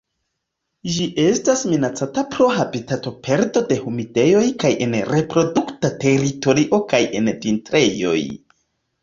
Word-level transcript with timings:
Ĝi 0.93 1.03
estas 1.23 1.59
minacata 1.73 2.23
pro 2.35 2.47
habitatoperdo 2.59 3.63
de 3.73 3.77
humidejoj 3.83 4.43
kaj 4.65 4.73
en 4.87 4.97
reprodukta 5.11 5.93
teritorio 6.07 6.83
kaj 6.95 7.05
en 7.23 7.31
vintrejoj. 7.47 8.19